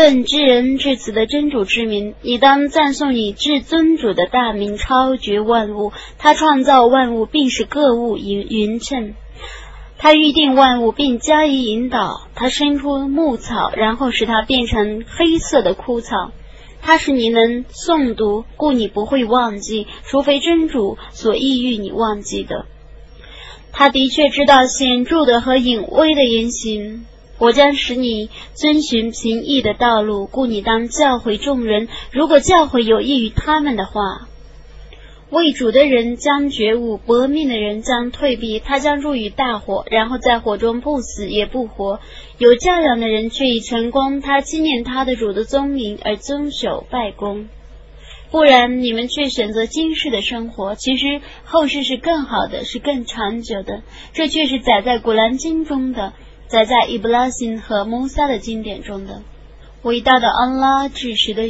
[0.00, 5.92] 奉至人至此的真主之名，你当赞颂你至尊主的大名，超绝万物。
[6.16, 9.12] 他创造万物，并使各物匀匀称。
[9.98, 12.28] 他预定万物，并加以引导。
[12.34, 16.32] 他生出牧草，然后使它变成黑色的枯草。
[16.80, 22.64] 他使你能诵读，故你不会忘记，除非真主所意欲你忘记的。
[23.70, 27.04] 他的确知道显著的和隐微的言行。
[27.40, 31.88] 我将使你遵循平易的道路，故你当教诲众人。
[32.12, 34.28] 如果教诲有益于他们的话，
[35.30, 38.60] 为主的人将觉悟，搏命的人将退避。
[38.60, 42.00] 他将入于大火，然后在火中不死也不活。
[42.36, 47.48] 有教养的人却已成功，他纪念他的主的宗名而遵守拜功。
[48.30, 53.82] 不然，你们却选择今世的生活，其实后世是更好的，是更长久的。
[54.12, 56.12] 这却是载在古兰经中的。
[56.50, 59.22] 载在伊布拉辛和穆萨的经典中的
[59.82, 61.46] 伟大的安拉至实的。